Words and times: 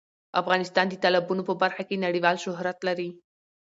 افغانستان 0.41 0.85
د 0.89 0.93
تالابونو 1.03 1.41
په 1.49 1.53
برخه 1.61 1.83
کې 1.87 2.03
نړیوال 2.05 2.35
شهرت 2.45 2.77
لري. 2.87 3.09